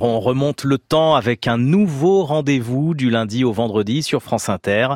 On 0.00 0.20
remonte 0.20 0.62
le 0.62 0.78
temps 0.78 1.16
avec 1.16 1.48
un 1.48 1.58
nouveau 1.58 2.22
rendez-vous 2.22 2.94
du 2.94 3.10
lundi 3.10 3.42
au 3.42 3.50
vendredi 3.50 4.04
sur 4.04 4.22
France 4.22 4.48
Inter. 4.48 4.90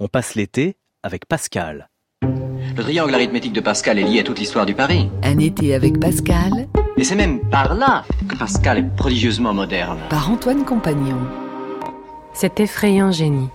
On 0.00 0.08
passe 0.08 0.34
l'été 0.34 0.76
avec 1.04 1.26
Pascal. 1.26 1.88
Le 2.22 2.82
triangle 2.82 3.14
arithmétique 3.14 3.52
de 3.52 3.60
Pascal 3.60 4.00
est 4.00 4.02
lié 4.02 4.18
à 4.18 4.22
toute 4.24 4.40
l'histoire 4.40 4.66
du 4.66 4.74
Paris. 4.74 5.10
Un 5.22 5.38
été 5.38 5.74
avec 5.74 6.00
Pascal. 6.00 6.66
Et 6.96 7.04
c'est 7.04 7.14
même 7.14 7.38
par 7.50 7.76
là 7.76 8.04
que 8.28 8.34
Pascal 8.34 8.78
est 8.78 8.96
prodigieusement 8.96 9.54
moderne. 9.54 10.00
Par 10.10 10.28
Antoine 10.28 10.64
Compagnon. 10.64 11.18
Cet 12.32 12.58
effrayant 12.58 13.12
génie. 13.12 13.50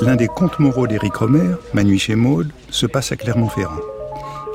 L'un 0.00 0.16
des 0.16 0.26
contes 0.26 0.58
moraux 0.58 0.88
d'Éric 0.88 1.14
Romer, 1.14 1.54
Manu 1.74 1.96
chez 1.96 2.16
Maud, 2.16 2.50
se 2.70 2.86
passe 2.86 3.12
à 3.12 3.16
Clermont-Ferrand. 3.16 3.91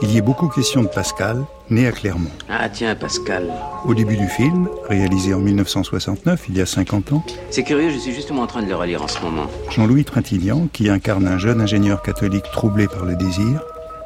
Il 0.02 0.12
y 0.12 0.18
est 0.18 0.22
beaucoup 0.22 0.48
question 0.48 0.84
de 0.84 0.88
Pascal, 0.88 1.44
né 1.70 1.88
à 1.88 1.92
Clermont. 1.92 2.30
Ah 2.50 2.70
tiens, 2.70 2.96
Pascal. 2.96 3.52
Au 3.86 3.94
début 3.94 4.16
du 4.16 4.28
film, 4.28 4.68
réalisé 4.88 5.34
en 5.34 5.40
1969, 5.40 6.44
il 6.50 6.58
y 6.58 6.62
a 6.62 6.66
50 6.66 7.14
ans, 7.14 7.24
C'est 7.50 7.64
curieux, 7.64 7.90
je 7.90 7.98
suis 7.98 8.14
justement 8.14 8.44
en 8.44 8.48
train 8.48 8.62
de 8.62 8.68
le 8.68 8.76
relire 8.76 9.02
en 9.02 9.08
ce 9.08 9.20
moment. 9.22 9.48
Jean-Louis 9.72 10.06
Trintignant, 10.06 10.68
qui 10.72 10.90
incarne 10.90 11.28
un 11.28 11.38
jeune 11.40 11.62
ingénieur 11.62 12.02
catholique 12.04 12.46
troublé 12.54 12.88
par 12.88 13.06
le 13.06 13.16
désir, 13.16 13.62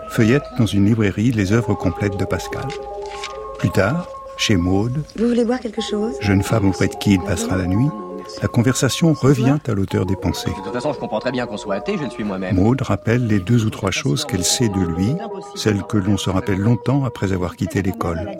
feuillette 0.09 0.43
dans 0.57 0.65
une 0.65 0.85
librairie 0.85 1.31
les 1.31 1.51
œuvres 1.51 1.73
complètes 1.73 2.17
de 2.17 2.25
Pascal. 2.25 2.67
Plus 3.59 3.69
tard, 3.71 4.07
chez 4.37 4.55
Maude, 4.55 5.03
Vous 5.17 5.27
voulez 5.27 5.45
boire 5.45 5.59
quelque 5.59 5.81
chose? 5.81 6.13
jeune 6.21 6.41
femme 6.41 6.69
auprès 6.69 6.87
de 6.87 6.95
qui 6.95 7.13
il 7.15 7.21
passera 7.21 7.57
la 7.57 7.67
nuit, 7.67 7.89
la 8.41 8.47
conversation 8.47 9.13
revient 9.13 9.57
à 9.67 9.71
l'auteur 9.73 10.05
des 10.05 10.15
pensées. 10.15 10.49
De 10.51 10.63
toute 10.63 10.73
façon, 10.73 10.93
je 10.93 10.99
comprends 10.99 11.19
très 11.19 11.31
bien 11.31 11.45
qu'on 11.45 11.57
soit 11.57 11.75
athée, 11.75 11.97
je 11.97 12.03
le 12.03 12.09
suis 12.09 12.23
moi-même. 12.23 12.55
Maude 12.55 12.81
rappelle 12.81 13.27
les 13.27 13.39
deux 13.39 13.65
ou 13.65 13.69
trois 13.69 13.91
choses 13.91 14.25
qu'elle 14.25 14.43
sait 14.43 14.69
de 14.69 14.79
lui, 14.79 15.15
celles 15.55 15.83
que 15.83 15.97
l'on 15.97 16.17
se 16.17 16.29
rappelle 16.29 16.59
longtemps 16.59 17.03
après 17.05 17.33
avoir 17.33 17.55
quitté 17.55 17.81
l'école. 17.81 18.31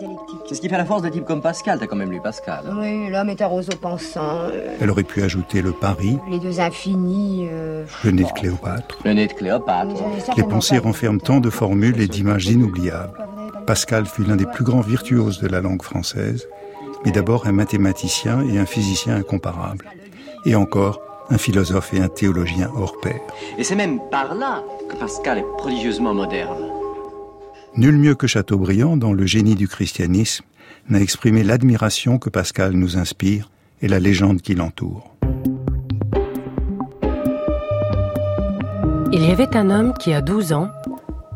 C'est 0.48 0.54
ce 0.56 0.60
qui 0.60 0.68
fait 0.68 0.76
la 0.78 0.84
force 0.84 1.02
de 1.02 1.08
types 1.08 1.24
comme 1.24 1.42
Pascal, 1.42 1.78
t'as 1.78 1.86
quand 1.86 1.96
même 1.96 2.10
lu 2.10 2.20
Pascal. 2.20 2.64
Oui, 2.78 3.08
l'homme 3.10 3.30
est 3.30 3.40
un 3.42 3.46
roseau 3.46 3.72
pensant. 3.80 4.20
euh, 4.52 4.76
Elle 4.80 4.90
aurait 4.90 5.02
pu 5.02 5.22
ajouter 5.22 5.62
le 5.62 5.72
Paris, 5.72 6.18
les 6.30 6.38
deux 6.38 6.60
infinis. 6.60 7.48
euh, 7.50 7.84
le 8.04 8.10
nez 8.10 8.24
de 8.24 8.30
Cléopâtre. 8.30 8.98
Le 9.04 9.12
nez 9.14 9.26
de 9.26 9.32
Cléopâtre. 9.32 10.02
Les 10.36 10.42
pensées 10.42 10.78
renferment 10.78 11.20
tant 11.20 11.40
de 11.40 11.50
formules 11.50 12.00
et 12.00 12.06
d'images 12.08 12.46
inoubliables. 12.46 13.18
Pascal 13.66 14.06
fut 14.06 14.24
l'un 14.24 14.36
des 14.36 14.46
plus 14.46 14.64
grands 14.64 14.80
virtuoses 14.80 15.38
de 15.40 15.46
la 15.48 15.60
langue 15.60 15.82
française, 15.82 16.48
mais 17.04 17.12
d'abord 17.12 17.46
un 17.46 17.52
mathématicien 17.52 18.42
et 18.46 18.58
un 18.58 18.66
physicien 18.66 19.16
incomparables. 19.16 19.90
Et 20.44 20.54
encore, 20.54 21.00
un 21.30 21.38
philosophe 21.38 21.94
et 21.94 22.00
un 22.00 22.08
théologien 22.08 22.70
hors 22.74 22.98
pair. 23.00 23.20
Et 23.58 23.64
c'est 23.64 23.76
même 23.76 24.00
par 24.10 24.34
là 24.34 24.62
que 24.88 24.96
Pascal 24.96 25.38
est 25.38 25.56
prodigieusement 25.56 26.14
moderne. 26.14 26.70
Nul 27.76 27.96
mieux 27.96 28.14
que 28.14 28.26
Chateaubriand, 28.26 28.96
dans 28.96 29.12
Le 29.12 29.24
génie 29.24 29.54
du 29.54 29.66
christianisme, 29.66 30.44
n'a 30.88 31.00
exprimé 31.00 31.42
l'admiration 31.42 32.18
que 32.18 32.28
Pascal 32.28 32.72
nous 32.72 32.98
inspire 32.98 33.50
et 33.80 33.88
la 33.88 33.98
légende 33.98 34.42
qui 34.42 34.54
l'entoure. 34.54 35.16
Il 39.12 39.26
y 39.26 39.30
avait 39.30 39.56
un 39.56 39.70
homme 39.70 39.94
qui, 39.98 40.12
à 40.12 40.20
12 40.20 40.52
ans, 40.52 40.68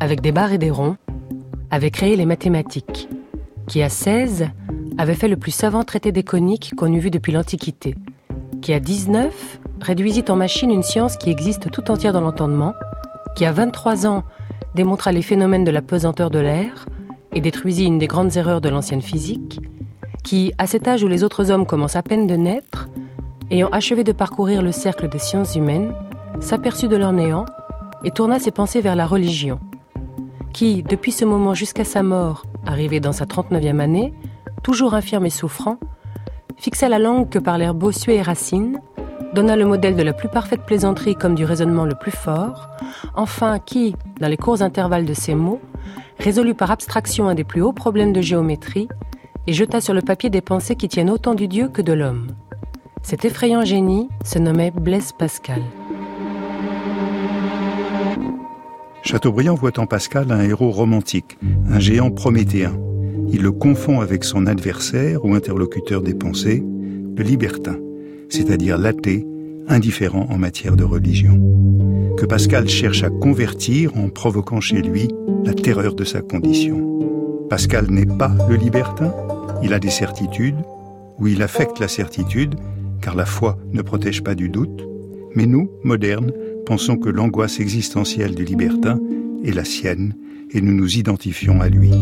avec 0.01 0.21
des 0.21 0.33
barres 0.33 0.53
et 0.53 0.59
des 0.59 0.71
ronds, 0.71 0.97
avait 1.71 1.91
créé 1.91 2.17
les 2.17 2.27
mathématiques, 2.27 3.09
qui, 3.67 3.83
à 3.83 3.89
16, 3.89 4.49
avait 4.99 5.15
fait 5.15 5.29
le 5.29 5.37
plus 5.37 5.51
savant 5.51 5.85
traité 5.85 6.13
des 6.13 6.23
coniques 6.23 6.75
qu'on 6.77 6.93
eût 6.93 6.99
vu 6.99 7.11
depuis 7.11 7.33
l'Antiquité, 7.33 7.95
qui, 8.63 8.73
à 8.73 8.81
19, 8.81 9.61
réduisit 9.81 10.31
en 10.31 10.37
machine 10.37 10.71
une 10.71 10.83
science 10.83 11.17
qui 11.17 11.31
existe 11.31 11.71
tout 11.71 11.91
entière 11.91 12.13
dans 12.13 12.21
l'entendement, 12.21 12.75
qui, 13.35 13.45
à 13.45 13.53
23 13.53 14.07
ans, 14.07 14.25
démontra 14.75 15.13
les 15.13 15.23
phénomènes 15.23 15.65
de 15.65 15.71
la 15.71 15.83
pesanteur 15.83 16.31
de 16.31 16.39
l'air 16.39 16.87
et 17.33 17.41
détruisit 17.41 17.85
une 17.85 17.99
des 17.99 18.07
grandes 18.07 18.37
erreurs 18.37 18.61
de 18.61 18.69
l'ancienne 18.69 19.03
physique, 19.03 19.61
qui, 20.25 20.53
à 20.59 20.67
cet 20.67 20.89
âge 20.89 21.03
où 21.03 21.09
les 21.09 21.23
autres 21.23 21.51
hommes 21.51 21.67
commencent 21.67 21.97
à 21.97 22.03
peine 22.03 22.27
de 22.27 22.35
naître, 22.35 22.89
ayant 23.51 23.69
achevé 23.69 24.05
de 24.05 24.13
parcourir 24.13 24.63
le 24.63 24.73
cercle 24.73 25.09
des 25.09 25.19
sciences 25.19 25.55
humaines, 25.55 25.93
s'aperçut 26.41 26.89
de 26.89 26.97
leur 26.97 27.13
néant 27.13 27.47
et 28.05 28.11
tourna 28.11 28.39
ses 28.39 28.51
pensées 28.51 28.81
vers 28.81 28.97
la 28.97 29.07
religion, 29.07 29.61
qui, 30.53 30.83
depuis 30.83 31.13
ce 31.13 31.25
moment 31.25 31.55
jusqu'à 31.55 31.85
sa 31.85 32.03
mort, 32.03 32.45
arrivé 32.65 32.99
dans 32.99 33.13
sa 33.13 33.27
39e 33.27 33.79
année, 33.79 34.15
toujours 34.67 34.95
infirme 34.95 35.27
et 35.27 35.31
souffrant, 35.31 35.79
fixa 36.57 36.89
la 36.89 36.99
langue 36.99 37.29
que 37.29 37.39
parlèrent 37.39 37.73
Bossuet 37.73 38.17
et 38.17 38.23
Racine, 38.23 38.81
donna 39.33 39.55
le 39.55 39.65
modèle 39.65 39.95
de 39.95 40.03
la 40.03 40.13
plus 40.13 40.29
parfaite 40.29 40.63
plaisanterie 40.67 41.15
comme 41.15 41.37
du 41.37 41.45
raisonnement 41.45 41.85
le 41.85 41.95
plus 41.95 42.11
fort, 42.11 42.69
enfin 43.15 43.61
qui, 43.61 43.95
dans 44.21 44.27
les 44.27 44.37
courts 44.37 44.63
intervalles 44.63 45.05
de 45.05 45.15
ses 45.15 45.37
mots, 45.37 45.61
résolut 46.19 46.57
par 46.57 46.73
abstraction 46.73 47.29
un 47.29 47.37
des 47.37 47.45
plus 47.45 47.63
hauts 47.63 47.73
problèmes 47.73 48.13
de 48.13 48.21
géométrie 48.21 48.89
et 49.47 49.53
jeta 49.53 49.81
sur 49.81 49.95
le 49.95 50.03
papier 50.03 50.31
des 50.31 50.41
pensées 50.41 50.75
qui 50.75 50.89
tiennent 50.89 51.11
autant 51.11 51.35
du 51.35 51.47
Dieu 51.47 51.69
que 51.69 51.81
de 51.81 51.93
l'homme. 51.93 52.27
Cet 53.03 53.25
effrayant 53.25 53.65
génie 53.65 54.09
se 54.25 54.41
nommait 54.41 54.73
Blaise 54.73 55.13
Pascal. 55.17 55.63
Chateaubriand 59.03 59.55
voit 59.55 59.79
en 59.79 59.87
Pascal 59.87 60.33
un 60.33 60.41
héros 60.41 60.73
romantique, 60.73 61.39
un 61.71 61.79
géant 61.79 62.11
prométhéen. 62.11 62.86
Il 63.33 63.43
le 63.43 63.53
confond 63.53 64.01
avec 64.01 64.25
son 64.25 64.47
adversaire 64.47 65.25
ou 65.25 65.35
interlocuteur 65.35 66.03
des 66.03 66.15
pensées, 66.15 66.63
le 67.17 67.23
libertin, 67.23 67.79
c'est-à-dire 68.29 68.79
l'athée, 68.79 69.27
indifférent 69.69 70.27
en 70.31 70.39
matière 70.39 70.77
de 70.77 70.85
religion. 70.85 71.41
Que 72.17 72.27
Pascal 72.27 72.69
cherche 72.69 73.03
à 73.03 73.11
convertir 73.11 73.97
en 73.97 74.09
provoquant 74.09 74.61
chez 74.61 74.81
lui 74.81 75.09
la 75.45 75.55
terreur 75.55 75.95
de 75.95 76.05
sa 76.05 76.21
condition. 76.21 77.47
Pascal 77.51 77.91
n'est 77.91 78.07
pas 78.07 78.35
le 78.49 78.57
libertin, 78.57 79.15
il 79.63 79.73
a 79.75 79.79
des 79.79 79.91
certitudes, 79.91 80.57
ou 81.19 81.27
il 81.29 81.43
affecte 81.43 81.79
la 81.81 81.89
certitude, 81.89 82.55
car 83.01 83.15
la 83.15 83.27
foi 83.27 83.59
ne 83.73 83.83
protège 83.83 84.23
pas 84.23 84.35
du 84.35 84.49
doute, 84.49 84.87
mais 85.35 85.47
nous, 85.47 85.71
modernes, 85.85 86.33
pensons 86.65 86.97
que 86.97 87.09
l'angoisse 87.09 87.61
existentielle 87.61 88.35
du 88.35 88.45
libertin 88.45 88.99
est 89.45 89.53
la 89.53 89.65
sienne 89.65 90.15
et 90.53 90.61
nous 90.61 90.73
nous 90.73 90.99
identifions 90.99 91.61
à 91.61 91.69
lui. 91.69 91.93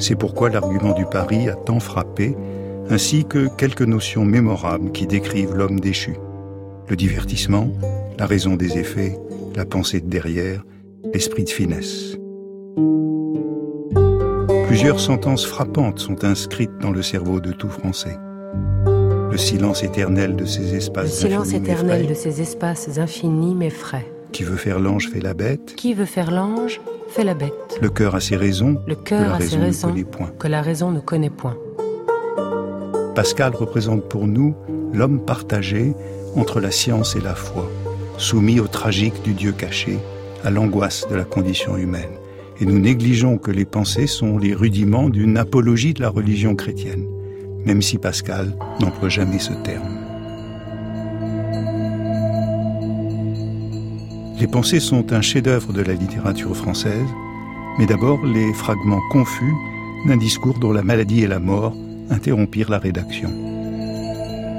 C'est 0.00 0.16
pourquoi 0.16 0.48
l'argument 0.48 0.94
du 0.94 1.04
pari 1.04 1.50
a 1.50 1.54
tant 1.54 1.78
frappé, 1.78 2.34
ainsi 2.88 3.26
que 3.26 3.48
quelques 3.58 3.82
notions 3.82 4.24
mémorables 4.24 4.92
qui 4.92 5.06
décrivent 5.06 5.54
l'homme 5.54 5.78
déchu. 5.78 6.16
Le 6.88 6.96
divertissement, 6.96 7.68
la 8.18 8.24
raison 8.24 8.56
des 8.56 8.78
effets, 8.78 9.18
la 9.54 9.66
pensée 9.66 10.00
de 10.00 10.08
derrière, 10.08 10.64
l'esprit 11.12 11.44
de 11.44 11.50
finesse. 11.50 12.16
Plusieurs 14.66 15.00
sentences 15.00 15.44
frappantes 15.44 15.98
sont 15.98 16.24
inscrites 16.24 16.78
dans 16.80 16.92
le 16.92 17.02
cerveau 17.02 17.40
de 17.40 17.52
tout 17.52 17.68
Français. 17.68 18.16
Le 19.30 19.36
silence 19.36 19.82
éternel 19.82 20.34
de 20.34 20.46
ces 20.46 20.72
Le 20.72 20.76
espaces 20.76 21.12
silence 21.12 21.48
infinis 21.48 21.70
éternel 21.70 22.06
de 22.06 22.14
ces 22.14 22.40
espaces 22.40 22.98
infinis 22.98 23.54
m'effraie. 23.54 24.10
Qui 24.32 24.44
veut 24.44 24.56
faire 24.56 24.80
l'ange 24.80 25.10
fait 25.10 25.20
la 25.20 25.34
bête. 25.34 25.74
Qui 25.76 25.92
veut 25.92 26.06
faire 26.06 26.30
l'ange 26.30 26.80
fait 27.10 27.24
la 27.24 27.34
bête. 27.34 27.78
Le 27.82 27.90
cœur 27.90 28.14
a 28.14 28.20
ses 28.20 28.36
raisons. 28.36 28.80
Le 28.86 28.94
cœur 28.94 29.34
a 29.34 29.40
ses 29.40 29.56
raisons 29.56 29.94
que 30.38 30.48
la 30.48 30.62
raison 30.62 30.90
ne 30.90 31.00
connaît 31.00 31.30
point. 31.30 31.56
Pascal 33.14 33.54
représente 33.54 34.08
pour 34.08 34.26
nous 34.26 34.54
l'homme 34.94 35.24
partagé 35.24 35.92
entre 36.36 36.60
la 36.60 36.70
science 36.70 37.16
et 37.16 37.20
la 37.20 37.34
foi, 37.34 37.68
soumis 38.16 38.60
au 38.60 38.68
tragique 38.68 39.22
du 39.22 39.34
Dieu 39.34 39.52
caché, 39.52 39.98
à 40.44 40.50
l'angoisse 40.50 41.06
de 41.08 41.16
la 41.16 41.24
condition 41.24 41.76
humaine. 41.76 42.10
Et 42.60 42.66
nous 42.66 42.78
négligeons 42.78 43.38
que 43.38 43.50
les 43.50 43.64
pensées 43.64 44.06
sont 44.06 44.38
les 44.38 44.54
rudiments 44.54 45.08
d'une 45.08 45.36
apologie 45.36 45.94
de 45.94 46.02
la 46.02 46.10
religion 46.10 46.54
chrétienne, 46.54 47.06
même 47.64 47.82
si 47.82 47.98
Pascal 47.98 48.54
n'emploie 48.80 49.08
jamais 49.08 49.38
ce 49.38 49.52
terme. 49.64 49.99
Les 54.40 54.46
pensées 54.46 54.80
sont 54.80 55.12
un 55.12 55.20
chef-d'œuvre 55.20 55.74
de 55.74 55.82
la 55.82 55.92
littérature 55.92 56.56
française, 56.56 57.06
mais 57.78 57.84
d'abord 57.84 58.24
les 58.24 58.54
fragments 58.54 59.02
confus 59.10 59.52
d'un 60.06 60.16
discours 60.16 60.58
dont 60.58 60.72
la 60.72 60.82
maladie 60.82 61.22
et 61.22 61.26
la 61.26 61.38
mort 61.38 61.76
interrompirent 62.08 62.70
la 62.70 62.78
rédaction. 62.78 63.28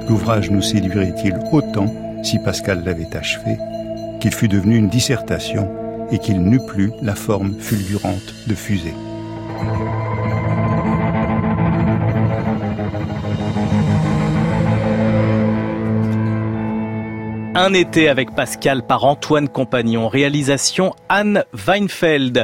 L'ouvrage 0.08 0.52
nous 0.52 0.62
séduirait-il 0.62 1.34
autant 1.50 1.92
si 2.22 2.38
Pascal 2.38 2.84
l'avait 2.84 3.16
achevé 3.16 3.58
qu'il 4.20 4.32
fût 4.32 4.46
devenu 4.46 4.76
une 4.76 4.88
dissertation 4.88 5.68
et 6.12 6.20
qu'il 6.20 6.40
n'eût 6.40 6.64
plus 6.64 6.92
la 7.02 7.16
forme 7.16 7.54
fulgurante 7.58 8.34
de 8.46 8.54
fusée? 8.54 8.94
Un 17.64 17.74
été 17.74 18.08
avec 18.08 18.34
Pascal 18.34 18.84
par 18.84 19.04
Antoine 19.04 19.48
Compagnon. 19.48 20.08
Réalisation 20.08 20.96
Anne 21.08 21.44
Weinfeld. 21.52 22.36